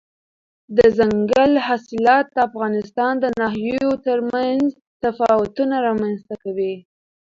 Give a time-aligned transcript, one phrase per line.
[0.77, 4.61] دځنګل حاصلات د افغانستان د ناحیو ترمنځ
[5.03, 6.73] تفاوتونه رامنځته کوي.